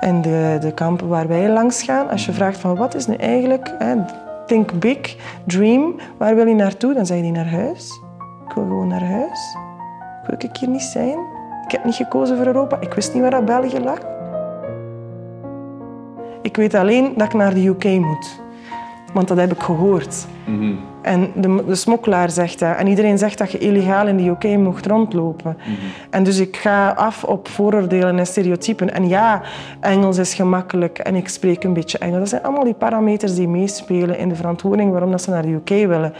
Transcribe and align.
in 0.00 0.22
de, 0.22 0.58
de 0.60 0.72
kampen 0.74 1.08
waar 1.08 1.28
wij 1.28 1.48
langs 1.48 1.82
gaan. 1.82 2.08
Als 2.08 2.26
je 2.26 2.32
vraagt 2.32 2.58
van 2.58 2.76
wat 2.76 2.94
is 2.94 3.06
nu 3.06 3.14
eigenlijk, 3.14 3.74
hè, 3.78 3.94
think 4.46 4.72
big, 4.78 5.16
dream, 5.44 5.94
waar 6.16 6.34
wil 6.34 6.46
je 6.46 6.54
naartoe? 6.54 6.94
Dan 6.94 7.06
zeg 7.06 7.18
je 7.24 7.30
naar 7.30 7.50
huis. 7.50 8.00
Ik 8.48 8.54
wil 8.54 8.64
gewoon 8.64 8.88
naar 8.88 9.04
huis. 9.04 9.56
Wil 10.26 10.36
ik 10.38 10.56
hier 10.56 10.68
niet 10.68 10.82
zijn? 10.82 11.18
Ik 11.64 11.70
heb 11.70 11.84
niet 11.84 11.94
gekozen 11.94 12.36
voor 12.36 12.46
Europa. 12.46 12.80
Ik 12.80 12.92
wist 12.92 13.12
niet 13.12 13.22
waar 13.22 13.30
dat 13.30 13.44
België 13.44 13.80
lag. 13.80 13.98
Ik 16.42 16.56
weet 16.56 16.74
alleen 16.74 17.12
dat 17.16 17.26
ik 17.26 17.34
naar 17.34 17.54
de 17.54 17.66
UK 17.66 17.84
moet. 17.84 18.40
Want 19.14 19.28
dat 19.28 19.36
heb 19.36 19.52
ik 19.52 19.60
gehoord. 19.60 20.26
En 21.02 21.32
de, 21.34 21.64
de 21.66 21.74
smokkelaar 21.74 22.30
zegt 22.30 22.58
dat. 22.58 22.76
En 22.76 22.86
iedereen 22.86 23.18
zegt 23.18 23.38
dat 23.38 23.52
je 23.52 23.58
illegaal 23.58 24.06
in 24.06 24.16
de 24.16 24.28
UK 24.28 24.58
mocht 24.58 24.86
rondlopen. 24.86 25.56
En 26.10 26.22
dus 26.22 26.38
ik 26.38 26.56
ga 26.56 26.90
af 26.90 27.24
op 27.24 27.48
vooroordelen 27.48 28.18
en 28.18 28.26
stereotypen. 28.26 28.94
En 28.94 29.08
ja, 29.08 29.42
Engels 29.80 30.18
is 30.18 30.34
gemakkelijk 30.34 30.98
en 30.98 31.14
ik 31.14 31.28
spreek 31.28 31.64
een 31.64 31.72
beetje 31.72 31.98
Engels. 31.98 32.18
Dat 32.18 32.28
zijn 32.28 32.42
allemaal 32.42 32.64
die 32.64 32.74
parameters 32.74 33.34
die 33.34 33.48
meespelen 33.48 34.18
in 34.18 34.28
de 34.28 34.34
verantwoording 34.34 34.90
waarom 34.90 35.10
dat 35.10 35.22
ze 35.22 35.30
naar 35.30 35.42
de 35.42 35.52
UK 35.52 35.68
willen. 35.68 36.12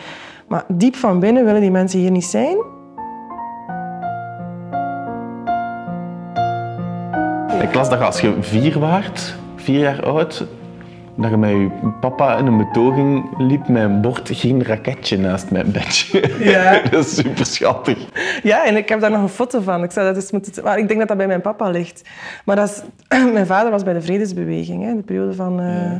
Maar 0.46 0.64
diep 0.68 0.96
van 0.96 1.20
binnen 1.20 1.44
willen 1.44 1.60
die 1.60 1.70
mensen 1.70 2.00
hier 2.00 2.10
niet 2.10 2.24
zijn. 2.24 2.56
Ik 7.62 7.74
las 7.74 7.90
dat 7.90 8.00
als 8.00 8.20
je 8.20 8.36
vier 8.40 8.78
waart, 8.78 9.36
vier 9.56 9.78
jaar 9.78 10.04
oud, 10.04 10.46
dat 11.20 11.30
je 11.30 11.36
met 11.36 11.50
je 11.50 11.70
papa 12.00 12.36
in 12.36 12.46
een 12.46 12.56
betoging 12.56 13.38
liep 13.38 13.68
met 13.68 13.82
een 13.82 14.00
bord 14.00 14.28
geen 14.32 14.64
raketje 14.64 15.18
naast 15.18 15.50
mijn 15.50 15.72
bedje. 15.72 16.36
Ja. 16.38 16.82
dat 16.90 17.06
is 17.06 17.14
super 17.14 17.46
schattig. 17.46 17.98
Ja, 18.42 18.66
en 18.66 18.76
ik 18.76 18.88
heb 18.88 19.00
daar 19.00 19.10
nog 19.10 19.22
een 19.22 19.28
foto 19.28 19.60
van. 19.60 19.82
Ik, 19.82 19.90
zou 19.90 20.06
dat 20.06 20.16
eens 20.16 20.30
moeten... 20.30 20.64
maar 20.64 20.78
ik 20.78 20.86
denk 20.88 20.98
dat 20.98 21.08
dat 21.08 21.16
bij 21.16 21.26
mijn 21.26 21.40
papa 21.40 21.70
ligt. 21.70 22.08
Maar 22.44 22.56
dat 22.56 22.68
is... 22.68 22.82
mijn 23.32 23.46
vader 23.46 23.70
was 23.70 23.82
bij 23.82 23.92
de 23.92 24.02
Vredesbeweging, 24.02 24.84
hè, 24.84 24.96
de 24.96 25.02
periode 25.02 25.34
van, 25.34 25.60
eh, 25.60 25.92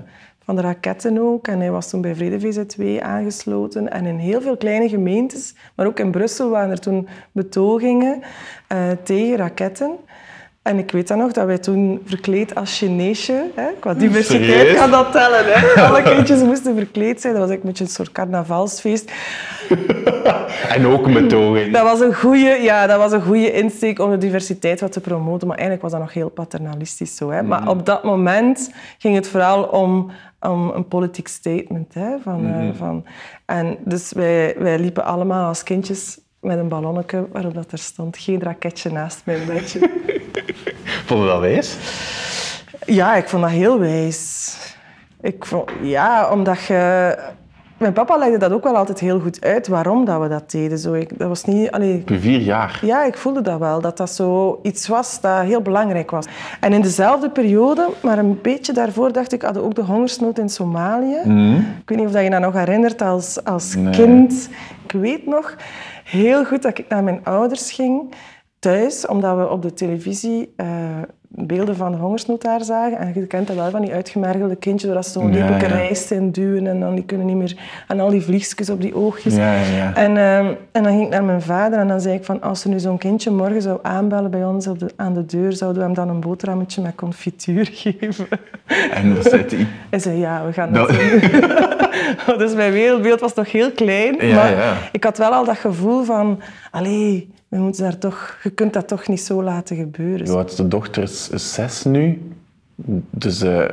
van 0.44 0.56
de 0.56 0.62
raketten 0.62 1.18
ook. 1.18 1.48
En 1.48 1.60
hij 1.60 1.70
was 1.70 1.90
toen 1.90 2.00
bij 2.00 2.14
Vrede 2.14 2.40
VZ2 2.40 3.02
aangesloten. 3.02 3.90
En 3.90 4.06
in 4.06 4.16
heel 4.16 4.40
veel 4.40 4.56
kleine 4.56 4.88
gemeentes, 4.88 5.54
maar 5.74 5.86
ook 5.86 5.98
in 5.98 6.10
Brussel, 6.10 6.50
waren 6.50 6.70
er 6.70 6.80
toen 6.80 7.08
betogingen 7.32 8.22
eh, 8.66 8.78
tegen 9.02 9.36
raketten. 9.36 9.90
En 10.62 10.78
ik 10.78 10.90
weet 10.90 11.08
dan 11.08 11.18
nog 11.18 11.32
dat 11.32 11.46
wij 11.46 11.58
toen 11.58 12.00
verkleed 12.04 12.54
als 12.54 12.78
Chineesje, 12.78 13.50
hè, 13.54 13.66
qua 13.78 13.94
diversiteit 13.94 14.44
Serieus? 14.44 14.76
kan 14.76 14.90
dat 14.90 15.12
tellen. 15.12 15.44
Hè. 15.44 15.82
Alle 15.88 16.02
kindjes 16.02 16.42
moesten 16.42 16.74
verkleed 16.76 17.20
zijn. 17.20 17.32
Dat 17.32 17.42
was 17.42 17.50
eigenlijk 17.50 17.62
een 17.62 17.68
beetje 17.68 17.84
een 17.84 17.90
soort 17.90 18.12
carnavalsfeest. 18.12 19.12
En 20.68 20.86
ook 20.86 21.12
betoging. 21.12 21.72
Dat 21.72 21.82
was 21.82 22.00
een 22.00 22.14
goede, 22.14 22.58
ja, 22.62 22.86
dat 22.86 22.98
was 22.98 23.12
een 23.12 23.22
goede 23.22 23.52
insteek 23.52 23.98
om 23.98 24.10
de 24.10 24.18
diversiteit 24.18 24.80
wat 24.80 24.92
te 24.92 25.00
promoten. 25.00 25.48
Maar 25.48 25.56
eigenlijk 25.56 25.82
was 25.82 25.92
dat 25.92 26.00
nog 26.00 26.12
heel 26.12 26.28
paternalistisch 26.28 27.16
zo. 27.16 27.30
Hè. 27.30 27.42
Maar 27.42 27.68
op 27.68 27.86
dat 27.86 28.04
moment 28.04 28.70
ging 28.98 29.14
het 29.14 29.28
vooral 29.28 29.62
om, 29.62 30.10
om 30.40 30.70
een 30.70 30.88
politiek 30.88 31.28
statement. 31.28 31.94
Hè, 31.94 32.18
van, 32.22 32.46
eh, 32.46 32.68
van, 32.76 33.04
en 33.46 33.76
dus 33.84 34.12
wij, 34.12 34.54
wij 34.58 34.78
liepen 34.78 35.04
allemaal 35.04 35.48
als 35.48 35.62
kindjes 35.62 36.18
met 36.40 36.58
een 36.58 36.68
ballonnetje 36.68 37.26
waarop 37.32 37.54
dat 37.54 37.72
er 37.72 37.78
stond 37.78 38.18
geen 38.18 38.42
raketje 38.42 38.90
naast 38.90 39.22
mijn 39.24 39.46
bedje. 39.46 39.80
Vond 41.06 41.20
je 41.22 41.26
dat 41.26 41.40
wijs? 41.40 41.76
Ja, 42.86 43.14
ik 43.14 43.28
vond 43.28 43.42
dat 43.42 43.50
heel 43.50 43.78
wijs. 43.78 44.56
Ik 45.20 45.44
vond, 45.44 45.70
ja, 45.82 46.30
omdat 46.30 46.64
je... 46.64 47.16
Mijn 47.78 47.92
papa 47.92 48.16
legde 48.16 48.36
dat 48.38 48.52
ook 48.52 48.62
wel 48.64 48.76
altijd 48.76 49.00
heel 49.00 49.20
goed 49.20 49.44
uit, 49.44 49.68
waarom 49.68 50.04
dat 50.04 50.20
we 50.20 50.28
dat 50.28 50.50
deden. 50.50 50.78
Zo, 50.78 50.92
ik, 50.92 51.18
dat 51.18 51.28
was 51.28 51.44
niet... 51.44 51.70
Allee, 51.70 52.02
vier 52.06 52.38
jaar. 52.40 52.78
ja, 52.82 53.04
ik 53.04 53.16
voelde 53.16 53.40
dat 53.40 53.58
wel, 53.58 53.80
dat 53.80 53.96
dat 53.96 54.10
zo 54.10 54.60
iets 54.62 54.88
was 54.88 55.20
dat 55.20 55.42
heel 55.42 55.60
belangrijk 55.62 56.10
was. 56.10 56.26
En 56.60 56.72
in 56.72 56.80
dezelfde 56.80 57.30
periode, 57.30 57.88
maar 58.02 58.18
een 58.18 58.38
beetje 58.42 58.72
daarvoor, 58.72 59.12
dacht 59.12 59.32
ik, 59.32 59.42
hadden 59.42 59.62
ook 59.62 59.74
de 59.74 59.82
hongersnood 59.82 60.38
in 60.38 60.48
Somalië. 60.48 61.16
Ik 61.80 61.88
weet 61.88 61.98
niet 61.98 62.06
of 62.06 62.12
dat 62.12 62.22
je 62.22 62.30
dat 62.30 62.40
nog 62.40 62.52
herinnert 62.54 63.02
als, 63.02 63.44
als 63.44 63.74
Nee. 63.74 63.92
kind. 63.92 64.48
Ik 64.84 64.92
weet 65.00 65.26
nog 65.26 65.56
heel 66.04 66.44
goed 66.44 66.62
dat 66.62 66.78
ik 66.78 66.88
naar 66.88 67.04
mijn 67.04 67.20
ouders 67.24 67.72
ging 67.72 68.14
thuis, 68.60 69.06
omdat 69.06 69.36
we 69.36 69.48
op 69.50 69.62
de 69.62 69.72
televisie 69.74 70.52
eh, 70.56 70.66
beelden 71.32 71.76
van 71.76 71.92
de 71.92 71.98
hongersnood 71.98 72.42
daar 72.42 72.64
zagen. 72.64 72.98
En 72.98 73.12
je 73.14 73.26
kent 73.26 73.46
dat 73.46 73.56
wel 73.56 73.70
van 73.70 73.80
die 73.80 73.92
uitgemergelde 73.92 74.56
kindjes, 74.56 74.92
waar 74.92 75.04
ze 75.04 75.10
zo'n 75.10 75.32
Ja, 75.32 75.38
lepeltje 75.38 75.68
ja. 75.68 75.74
rijst 75.74 76.10
in 76.10 76.30
duwen 76.30 76.66
en 76.66 76.80
dan 76.80 76.94
die 76.94 77.04
kunnen 77.04 77.26
niet 77.26 77.36
meer... 77.36 77.56
En 77.88 78.00
al 78.00 78.08
die 78.10 78.20
vliegjes 78.22 78.70
op 78.70 78.80
die 78.80 78.94
oogjes. 78.94 79.34
Ja. 79.36 79.54
En, 79.94 80.16
ehm, 80.16 80.52
en 80.72 80.82
dan 80.82 80.92
ging 80.92 81.02
ik 81.04 81.08
naar 81.10 81.24
mijn 81.24 81.42
vader 81.42 81.78
en 81.78 81.88
dan 81.88 82.00
zei 82.00 82.14
ik 82.14 82.24
van 82.24 82.40
als 82.40 82.64
er 82.64 82.70
nu 82.70 82.78
zo'n 82.78 82.98
kindje 82.98 83.30
morgen 83.30 83.62
zou 83.62 83.78
aanbellen 83.82 84.30
bij 84.30 84.44
ons 84.44 84.66
op 84.66 84.78
de, 84.78 84.90
aan 84.96 85.14
de 85.14 85.26
deur, 85.26 85.52
zouden 85.52 85.78
we 85.80 85.86
hem 85.86 85.94
dan 85.96 86.08
een 86.08 86.20
boterhammetje 86.20 86.82
met 86.82 86.94
confituur 86.94 87.68
geven? 87.82 88.28
En 88.92 89.14
wat 89.16 89.24
zei 89.24 89.44
hij? 89.48 89.66
Hij 89.90 89.98
zei 89.98 90.18
ja, 90.18 90.44
we 90.46 90.52
gaan 90.52 90.72
dat 90.72 90.88
Dat- 90.88 90.98
doen. 92.26 92.38
dus 92.38 92.54
mijn 92.54 92.72
wereldbeeld 92.72 93.20
was 93.20 93.34
nog 93.34 93.52
heel 93.52 93.72
klein, 93.72 94.16
maar 94.34 94.78
ik 94.92 95.04
had 95.04 95.18
wel 95.18 95.30
al 95.30 95.44
dat 95.44 95.58
gevoel 95.58 96.04
van 96.04 96.40
allee, 96.70 97.30
we 97.50 97.58
moeten 97.58 97.82
daar 97.82 97.98
toch, 97.98 98.38
je 98.42 98.50
kunt 98.50 98.72
dat 98.72 98.88
toch 98.88 99.08
niet 99.08 99.20
zo 99.20 99.42
laten 99.42 99.76
gebeuren. 99.76 100.28
Oudste 100.36 100.68
dochter 100.68 101.02
is, 101.02 101.28
zes 101.54 101.84
nu. 101.84 102.22
Dus 103.10 103.42
eh 103.42 103.64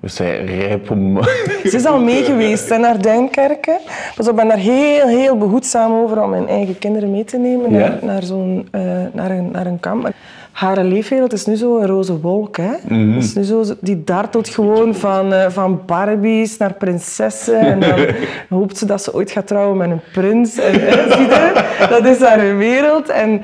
we 0.00 0.10
zijn 0.10 0.46
rijp 0.46 0.90
om... 0.90 1.22
Ze 1.70 1.76
is 1.76 1.84
al 1.84 2.00
mee 2.00 2.22
geweest 2.24 2.68
hè, 2.68 2.78
naar 2.78 3.02
Duinkerken. 3.02 3.78
Dus 4.16 4.26
ik 4.26 4.34
ben 4.34 4.48
daar 4.48 4.58
heel, 4.58 5.06
heel 5.06 5.38
behoedzaam 5.38 5.92
over 5.92 6.22
om 6.22 6.30
mijn 6.30 6.48
eigen 6.48 6.78
kinderen 6.78 7.10
mee 7.10 7.24
te 7.24 7.38
nemen 7.38 7.70
Ja. 7.70 7.78
naar, 7.78 7.98
naar, 8.02 8.22
zo'n, 8.22 8.68
eh, 8.70 8.80
naar, 9.12 9.30
een, 9.30 9.50
naar 9.50 9.66
een 9.66 9.80
kamp. 9.80 10.10
Haar 10.54 10.84
leefwereld 10.84 11.32
is 11.32 11.46
nu 11.46 11.56
zo 11.56 11.78
een 11.78 11.86
roze 11.86 12.20
wolk. 12.20 12.56
Hè? 12.56 12.72
Mhm. 12.88 13.14
Dus 13.14 13.34
nu 13.34 13.42
zo, 13.42 13.64
die 13.80 14.04
dartelt 14.04 14.48
gewoon 14.48 14.94
van, 14.94 15.32
eh, 15.32 15.50
van 15.50 15.80
Barbies 15.86 16.56
naar 16.56 16.72
prinsessen. 16.74 17.60
En 17.60 17.80
dan 17.80 18.06
hoopt 18.58 18.78
ze 18.78 18.86
dat 18.86 19.02
ze 19.02 19.14
ooit 19.14 19.30
gaat 19.30 19.46
trouwen 19.46 19.76
met 19.76 19.90
een 19.90 20.00
prins. 20.12 20.58
En, 20.58 20.86
eh, 20.86 21.12
zie 21.16 21.26
je? 21.26 21.86
Dat 21.88 22.04
is 22.04 22.18
haar 22.18 22.56
wereld. 22.56 23.08
En, 23.08 23.42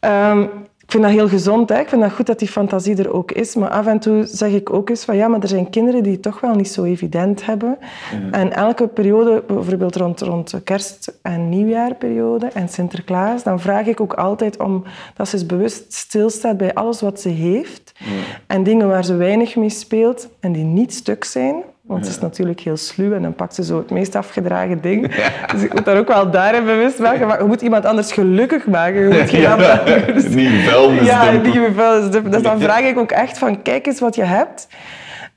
ehm, 0.00 0.46
vind 0.94 1.06
dat 1.06 1.12
heel 1.12 1.28
gezond. 1.28 1.68
Hè? 1.68 1.78
Ik 1.78 1.88
vind 1.88 2.02
dat 2.02 2.12
goed 2.12 2.26
dat 2.26 2.38
die 2.38 2.48
fantasie 2.48 2.96
er 2.96 3.12
ook 3.12 3.32
is. 3.32 3.54
Maar 3.54 3.68
af 3.68 3.86
en 3.86 3.98
toe 3.98 4.26
zeg 4.26 4.52
ik 4.52 4.72
ook 4.72 4.88
eens 4.88 5.04
van 5.04 5.16
ja, 5.16 5.28
maar 5.28 5.40
er 5.40 5.48
zijn 5.48 5.70
kinderen 5.70 6.02
die 6.02 6.12
het 6.12 6.22
toch 6.22 6.40
wel 6.40 6.54
niet 6.54 6.68
zo 6.68 6.84
evident 6.84 7.46
hebben. 7.46 7.78
En 8.30 8.52
elke 8.52 8.86
periode, 8.86 9.42
bijvoorbeeld 9.46 9.96
rond, 9.96 10.20
rond 10.20 10.54
kerst- 10.64 11.18
en 11.22 11.48
nieuwjaarperiode 11.48 12.46
en 12.46 12.68
Sinterklaas, 12.68 13.42
dan 13.42 13.60
vraag 13.60 13.86
ik 13.86 14.00
ook 14.00 14.12
altijd 14.12 14.58
om 14.62 14.82
dat 15.16 15.28
ze 15.28 15.36
eens 15.36 15.46
bewust 15.46 15.92
stilstaat 15.92 16.56
bij 16.56 16.74
alles 16.74 17.00
wat 17.00 17.20
ze 17.20 17.28
heeft. 17.28 17.92
En 18.46 18.62
dingen 18.62 18.88
waar 18.88 19.04
ze 19.04 19.14
weinig 19.14 19.56
mee 19.56 19.70
speelt 19.70 20.28
en 20.40 20.52
die 20.52 20.64
niet 20.64 20.94
stuk 20.94 21.24
zijn. 21.24 21.62
Want 21.86 22.04
ze 22.04 22.10
is 22.10 22.20
natuurlijk 22.20 22.60
heel 22.60 22.76
sluw 22.76 23.12
en 23.12 23.22
dan 23.22 23.34
pakt 23.34 23.54
ze 23.54 23.64
zo 23.64 23.78
het 23.78 23.90
meest 23.90 24.14
afgedragen 24.14 24.80
ding. 24.80 25.14
Dus 25.52 25.62
ik 25.62 25.74
moet 25.74 25.84
daar 25.84 25.98
ook 25.98 26.08
wel 26.08 26.30
daarin 26.30 26.64
bewust 26.64 26.98
maken. 26.98 27.26
Maar 27.26 27.38
je 27.38 27.46
moet 27.48 27.62
iemand 27.62 27.84
anders 27.84 28.12
gelukkig 28.12 28.66
maken. 28.66 29.08
Je 29.08 29.18
moet 29.20 29.30
geen 29.30 29.40
Ja. 29.40 29.56
Dus- 30.14 30.28
niet 30.28 30.50
ja, 31.04 31.40
vuilnisdumpen. 31.74 32.30
Dus 32.30 32.42
dan 32.42 32.60
vraag 32.60 32.80
ik 32.80 32.98
ook 32.98 33.10
echt 33.10 33.38
van, 33.38 33.62
kijk 33.62 33.86
eens 33.86 34.00
wat 34.00 34.14
je 34.14 34.24
hebt. 34.24 34.68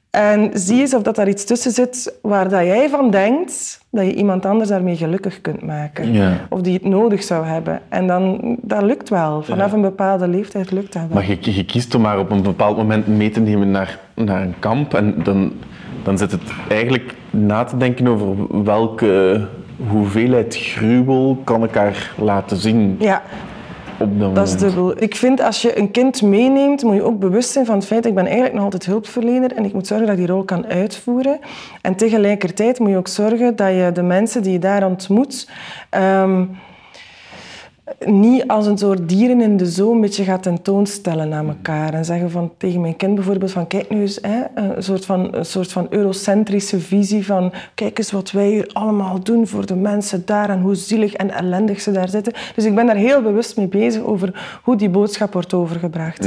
En 0.09 0.49
zie 0.53 0.79
eens 0.79 0.93
of 0.93 1.01
dat 1.01 1.15
daar 1.15 1.27
iets 1.27 1.45
tussen 1.45 1.71
zit 1.71 2.13
waar 2.21 2.49
dat 2.49 2.63
jij 2.63 2.89
van 2.89 3.11
denkt 3.11 3.79
dat 3.89 4.05
je 4.05 4.13
iemand 4.13 4.45
anders 4.45 4.69
daarmee 4.69 4.95
gelukkig 4.95 5.41
kunt 5.41 5.61
maken. 5.61 6.13
Ja. 6.13 6.33
Of 6.49 6.61
die 6.61 6.73
het 6.73 6.83
nodig 6.83 7.23
zou 7.23 7.45
hebben. 7.45 7.81
En 7.89 8.07
dan, 8.07 8.55
dat 8.61 8.81
lukt 8.81 9.09
wel. 9.09 9.41
Vanaf 9.41 9.71
een 9.71 9.81
bepaalde 9.81 10.27
leeftijd 10.27 10.71
lukt 10.71 10.93
dat 10.93 11.01
wel. 11.01 11.13
Maar 11.13 11.27
je, 11.27 11.37
je 11.53 11.65
kiest 11.65 11.95
om 11.95 12.05
haar 12.05 12.19
op 12.19 12.31
een 12.31 12.41
bepaald 12.41 12.77
moment 12.77 13.07
mee 13.07 13.29
te 13.29 13.39
nemen 13.39 13.71
naar, 13.71 13.99
naar 14.15 14.41
een 14.41 14.55
kamp. 14.59 14.93
En 14.93 15.15
dan, 15.23 15.53
dan 16.07 16.18
zit 16.18 16.31
het 16.31 16.41
eigenlijk 16.69 17.13
na 17.29 17.63
te 17.63 17.78
denken 17.78 18.07
over 18.07 18.63
welke 18.63 19.41
hoeveelheid 19.90 20.56
gruwel 20.56 21.41
kan 21.44 21.63
ik 21.63 21.73
haar 21.73 22.13
laten 22.18 22.57
zien 22.57 22.95
Ja, 23.00 23.23
op 24.00 24.19
dat 24.19 24.35
dat 24.35 24.47
is 24.47 24.57
dubbel. 24.57 25.01
Ik 25.01 25.16
vind 25.16 25.41
als 25.41 25.62
je 25.62 25.79
een 25.79 25.91
kind 25.91 26.22
meeneemt, 26.22 26.84
moet 26.84 26.95
je 26.95 27.03
ook 27.03 27.19
bewust 27.19 27.51
zijn 27.51 27.65
van 27.65 27.75
het 27.75 27.86
feit 27.86 28.01
dat 28.01 28.12
ik 28.12 28.18
ben 28.18 28.25
eigenlijk 28.25 28.56
nog 28.56 28.63
altijd 28.63 28.86
hulpverlener 28.86 29.54
en 29.56 29.65
ik 29.65 29.74
moet 29.74 29.88
zorgen 29.88 30.07
dat 30.07 30.18
ik 30.18 30.25
die 30.25 30.33
rol 30.33 30.44
kan 30.44 30.65
uitvoeren. 30.65 31.39
En 31.81 31.95
tegelijkertijd 31.95 32.80
moet 32.80 32.89
je 32.89 32.98
ook 32.98 33.07
zorgen 33.07 33.56
dat 33.56 33.69
je 33.69 33.89
de 33.94 34.03
mensen 34.03 34.44
die 34.44 34.51
je 34.51 34.60
daar 34.60 34.86
ontmoet, 34.86 35.50
ehm, 35.89 36.44
niet 38.07 38.48
als 38.48 38.65
een 38.65 38.77
soort 38.77 39.09
dieren 39.09 39.42
in 39.42 39.57
de 39.57 39.65
zoo 39.65 39.92
een 39.92 40.01
beetje 40.01 40.24
gaat 40.24 40.44
tentoonstellen 40.44 41.33
aan 41.33 41.48
elkaar. 41.48 41.94
En 41.94 42.06
zeggen 42.06 42.31
van, 42.31 42.51
tegen 42.57 42.81
mijn 42.81 42.95
kind 42.95 43.15
bijvoorbeeld 43.15 43.51
van 43.51 43.68
kijk 43.68 43.89
nu 43.89 44.01
eens, 44.01 44.19
hè, 44.21 44.44
een, 44.56 44.83
soort 44.83 45.06
van, 45.06 45.36
een 45.36 45.45
soort 45.45 45.71
van 45.71 45.88
eurocentrische 45.89 46.80
visie 46.80 47.25
van 47.25 47.54
kijk 47.75 47.98
eens 47.98 48.12
wat 48.12 48.31
wij 48.31 48.48
hier 48.48 48.69
allemaal 48.74 49.24
doen 49.24 49.48
voor 49.48 49.65
de 49.65 49.75
mensen 49.75 50.21
daar 50.25 50.50
en 50.50 50.62
hoe 50.62 50.75
zielig 50.75 51.13
en 51.13 51.31
ellendig 51.31 51.81
ze 51.81 51.92
daar 51.92 52.09
zitten. 52.09 52.33
Dus 52.56 52.65
ik 52.65 52.75
ben 52.75 52.86
daar 52.86 52.95
heel 52.95 53.21
bewust 53.21 53.57
mee 53.57 53.68
bezig 53.68 54.01
over 54.01 54.60
hoe 54.63 54.75
die 54.75 54.89
boodschap 54.89 55.33
wordt 55.33 55.53
overgebracht. 55.53 56.24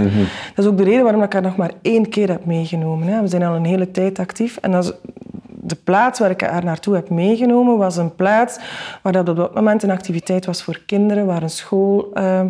Dat 0.55 0.65
is 0.65 0.67
ook 0.67 0.77
de 0.77 0.85
reden 0.85 1.03
waarom 1.03 1.23
ik 1.23 1.33
haar 1.33 1.43
nog 1.43 1.57
maar 1.57 1.73
één 1.83 2.09
keer 2.09 2.29
heb 2.29 2.45
meegenomen. 2.45 3.09
Hè. 3.09 3.21
We 3.21 3.29
zijn 3.29 3.43
al 3.43 3.55
een 3.55 3.65
hele 3.65 3.91
tijd 3.91 4.19
actief 4.19 4.57
en 4.57 4.71
dat 4.71 4.85
is 4.85 4.93
de 5.71 5.77
plaats 5.85 6.19
waar 6.19 6.31
ik 6.31 6.41
haar 6.41 6.65
naartoe 6.65 6.95
heb 6.95 7.11
meegenomen 7.11 7.79
was 7.79 7.97
een 7.97 8.15
plaats 8.15 8.59
waar 9.03 9.13
dat 9.13 9.29
op 9.29 9.37
dat 9.37 9.55
moment 9.55 9.83
een 9.83 9.91
activiteit 9.91 10.47
was 10.47 10.63
voor 10.63 10.83
kinderen, 10.87 11.27
waar 11.27 11.43
een 11.43 11.51
school 11.51 12.11
eh, 12.15 12.41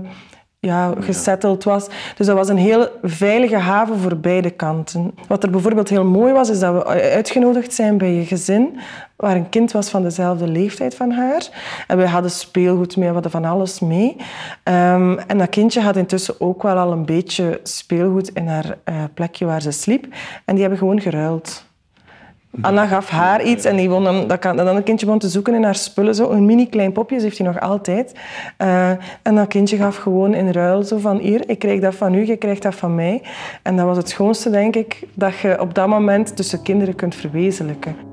ja, 0.60 0.94
gesetteld 1.00 1.64
was. 1.64 1.88
Dus 2.16 2.26
dat 2.26 2.36
was 2.36 2.48
een 2.48 2.56
heel 2.56 2.88
veilige 3.02 3.56
haven 3.56 3.98
voor 3.98 4.16
beide 4.16 4.50
kanten. 4.50 5.14
Wat 5.28 5.42
er 5.42 5.50
bijvoorbeeld 5.50 5.88
heel 5.88 6.04
mooi 6.04 6.32
was, 6.32 6.50
is 6.50 6.58
dat 6.58 6.74
we 6.74 6.84
uitgenodigd 6.86 7.72
zijn 7.72 7.98
bij 7.98 8.08
een 8.08 8.26
gezin 8.26 8.78
waar 9.16 9.36
een 9.36 9.48
kind 9.48 9.72
was 9.72 9.88
van 9.88 10.02
dezelfde 10.02 10.48
leeftijd 10.48 10.94
van 10.94 11.10
haar. 11.10 11.48
En 11.86 11.96
wij 11.96 12.06
hadden 12.06 12.30
speelgoed 12.30 12.96
mee, 12.96 13.06
we 13.06 13.12
hadden 13.12 13.30
van 13.30 13.44
alles 13.44 13.80
mee. 13.80 14.16
Ehm, 14.62 15.18
en 15.26 15.38
dat 15.38 15.48
kindje 15.48 15.80
had 15.80 15.96
intussen 15.96 16.40
ook 16.40 16.62
wel 16.62 16.76
al 16.76 16.92
een 16.92 17.04
beetje 17.04 17.60
speelgoed 17.62 18.28
in 18.28 18.46
haar 18.46 18.78
uh, 18.88 18.94
plekje 19.14 19.44
waar 19.44 19.62
ze 19.62 19.70
sliep. 19.70 20.06
En 20.44 20.52
die 20.52 20.60
hebben 20.60 20.78
gewoon 20.78 21.00
geruild. 21.00 21.68
Anna 22.60 22.86
gaf 22.86 23.08
haar 23.08 23.42
iets 23.42 23.64
en 23.64 23.76
die 23.76 23.90
won 23.90 24.04
dan, 24.04 24.26
dat, 24.26 24.38
kan, 24.38 24.56
dat 24.56 24.66
andere 24.66 24.84
kindje 24.84 25.06
begon 25.06 25.20
te 25.20 25.28
zoeken 25.28 25.54
in 25.54 25.62
haar 25.62 25.74
spullen. 25.74 26.14
Zo. 26.14 26.30
Een 26.30 26.44
mini 26.44 26.68
klein 26.68 26.92
popje, 26.92 27.20
heeft 27.20 27.38
hij 27.38 27.46
nog 27.46 27.60
altijd. 27.60 28.14
Uh, 28.58 28.90
en 29.22 29.34
dat 29.34 29.48
kindje 29.48 29.76
gaf 29.76 29.96
gewoon 29.96 30.34
in 30.34 30.50
ruil 30.50 30.82
zo 30.82 30.98
van 30.98 31.18
hier, 31.18 31.48
ik 31.48 31.58
krijg 31.58 31.80
dat 31.80 31.94
van 31.94 32.14
u, 32.14 32.26
je 32.26 32.36
krijgt 32.36 32.62
dat 32.62 32.74
van 32.74 32.94
mij. 32.94 33.22
En 33.62 33.76
dat 33.76 33.86
was 33.86 33.96
het 33.96 34.08
schoonste, 34.08 34.50
denk 34.50 34.76
ik, 34.76 35.02
dat 35.14 35.38
je 35.38 35.60
op 35.60 35.74
dat 35.74 35.88
moment 35.88 36.36
tussen 36.36 36.62
kinderen 36.62 36.94
kunt 36.94 37.14
verwezenlijken. 37.14 38.09